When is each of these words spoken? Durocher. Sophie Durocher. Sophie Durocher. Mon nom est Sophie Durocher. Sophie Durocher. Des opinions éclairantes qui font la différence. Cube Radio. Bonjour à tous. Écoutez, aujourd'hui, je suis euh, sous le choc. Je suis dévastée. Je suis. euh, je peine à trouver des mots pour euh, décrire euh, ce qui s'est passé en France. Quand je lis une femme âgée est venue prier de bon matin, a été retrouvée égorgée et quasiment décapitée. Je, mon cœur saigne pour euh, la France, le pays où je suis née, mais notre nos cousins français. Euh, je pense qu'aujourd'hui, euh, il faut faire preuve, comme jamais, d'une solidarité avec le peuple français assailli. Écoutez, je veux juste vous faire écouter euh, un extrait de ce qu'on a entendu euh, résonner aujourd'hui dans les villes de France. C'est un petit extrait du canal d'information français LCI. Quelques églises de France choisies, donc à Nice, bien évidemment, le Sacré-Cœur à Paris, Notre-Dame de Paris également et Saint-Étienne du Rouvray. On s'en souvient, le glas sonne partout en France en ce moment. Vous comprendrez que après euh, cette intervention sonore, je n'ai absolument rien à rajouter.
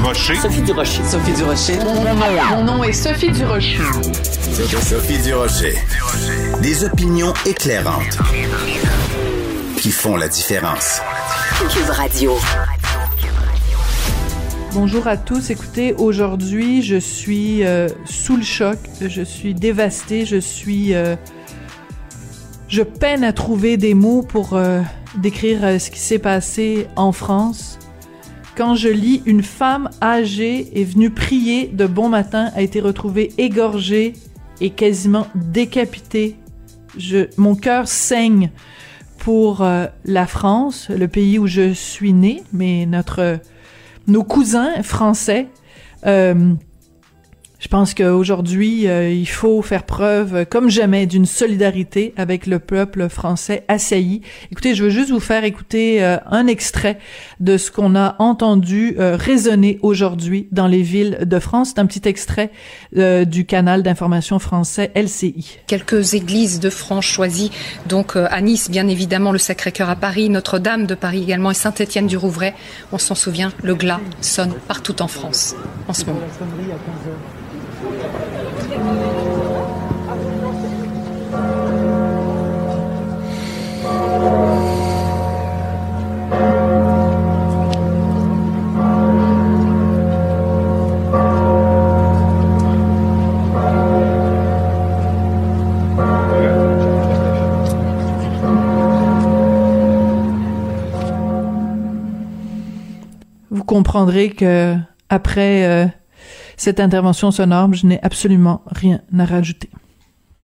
Durocher. 0.00 0.34
Sophie 0.36 0.62
Durocher. 0.62 1.04
Sophie 1.04 1.32
Durocher. 1.34 1.78
Mon 2.50 2.64
nom 2.64 2.82
est 2.82 2.94
Sophie 2.94 3.30
Durocher. 3.32 3.76
Sophie 4.80 5.18
Durocher. 5.18 5.74
Des 6.62 6.84
opinions 6.84 7.34
éclairantes 7.44 8.16
qui 9.76 9.90
font 9.90 10.16
la 10.16 10.28
différence. 10.28 11.02
Cube 11.70 11.90
Radio. 11.90 12.38
Bonjour 14.72 15.06
à 15.06 15.18
tous. 15.18 15.50
Écoutez, 15.50 15.92
aujourd'hui, 15.92 16.80
je 16.82 16.96
suis 16.96 17.66
euh, 17.66 17.86
sous 18.06 18.38
le 18.38 18.42
choc. 18.42 18.78
Je 19.06 19.20
suis 19.20 19.52
dévastée. 19.52 20.24
Je 20.24 20.38
suis. 20.38 20.94
euh, 20.94 21.14
je 22.68 22.82
peine 22.82 23.22
à 23.22 23.34
trouver 23.34 23.76
des 23.76 23.92
mots 23.92 24.22
pour 24.22 24.54
euh, 24.54 24.80
décrire 25.18 25.58
euh, 25.62 25.78
ce 25.78 25.90
qui 25.90 26.00
s'est 26.00 26.18
passé 26.18 26.86
en 26.96 27.12
France. 27.12 27.78
Quand 28.56 28.74
je 28.74 28.88
lis 28.88 29.22
une 29.26 29.42
femme 29.42 29.90
âgée 30.02 30.68
est 30.78 30.84
venue 30.84 31.10
prier 31.10 31.68
de 31.68 31.86
bon 31.86 32.08
matin, 32.08 32.50
a 32.54 32.62
été 32.62 32.80
retrouvée 32.80 33.32
égorgée 33.38 34.14
et 34.60 34.70
quasiment 34.70 35.26
décapitée. 35.34 36.36
Je, 36.96 37.28
mon 37.36 37.54
cœur 37.54 37.88
saigne 37.88 38.50
pour 39.18 39.62
euh, 39.62 39.86
la 40.04 40.26
France, 40.26 40.88
le 40.90 41.08
pays 41.08 41.38
où 41.38 41.46
je 41.46 41.72
suis 41.72 42.12
née, 42.12 42.42
mais 42.52 42.86
notre 42.86 43.38
nos 44.06 44.24
cousins 44.24 44.82
français. 44.82 45.46
Euh, 46.06 46.54
je 47.60 47.68
pense 47.68 47.92
qu'aujourd'hui, 47.92 48.88
euh, 48.88 49.10
il 49.10 49.28
faut 49.28 49.60
faire 49.60 49.84
preuve, 49.84 50.46
comme 50.46 50.70
jamais, 50.70 51.06
d'une 51.06 51.26
solidarité 51.26 52.14
avec 52.16 52.46
le 52.46 52.58
peuple 52.58 53.10
français 53.10 53.64
assailli. 53.68 54.22
Écoutez, 54.50 54.74
je 54.74 54.84
veux 54.84 54.90
juste 54.90 55.10
vous 55.10 55.20
faire 55.20 55.44
écouter 55.44 56.02
euh, 56.02 56.16
un 56.30 56.46
extrait 56.46 56.98
de 57.38 57.58
ce 57.58 57.70
qu'on 57.70 57.94
a 57.94 58.16
entendu 58.18 58.96
euh, 58.98 59.14
résonner 59.14 59.78
aujourd'hui 59.82 60.48
dans 60.52 60.66
les 60.66 60.80
villes 60.80 61.18
de 61.26 61.38
France. 61.38 61.72
C'est 61.74 61.80
un 61.80 61.86
petit 61.86 62.08
extrait 62.08 62.50
du 62.92 63.44
canal 63.44 63.82
d'information 63.82 64.38
français 64.38 64.90
LCI. 64.96 65.58
Quelques 65.66 66.14
églises 66.14 66.60
de 66.60 66.70
France 66.70 67.04
choisies, 67.04 67.50
donc 67.86 68.16
à 68.16 68.40
Nice, 68.40 68.70
bien 68.70 68.88
évidemment, 68.88 69.32
le 69.32 69.38
Sacré-Cœur 69.38 69.90
à 69.90 69.96
Paris, 69.96 70.30
Notre-Dame 70.30 70.86
de 70.86 70.94
Paris 70.94 71.22
également 71.22 71.50
et 71.50 71.54
Saint-Étienne 71.54 72.06
du 72.06 72.16
Rouvray. 72.16 72.54
On 72.90 72.98
s'en 72.98 73.14
souvient, 73.14 73.52
le 73.62 73.74
glas 73.74 74.00
sonne 74.20 74.54
partout 74.66 75.02
en 75.02 75.08
France 75.08 75.54
en 75.88 75.92
ce 75.92 76.06
moment. 76.06 76.20
Vous 103.52 103.64
comprendrez 103.64 104.30
que 104.30 104.76
après 105.08 105.64
euh, 105.64 105.86
cette 106.60 106.78
intervention 106.78 107.30
sonore, 107.30 107.72
je 107.72 107.86
n'ai 107.86 107.98
absolument 108.02 108.60
rien 108.66 109.00
à 109.18 109.24
rajouter. 109.24 109.70